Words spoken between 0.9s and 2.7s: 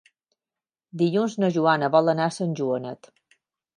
Dilluns na Joana vol anar a Sant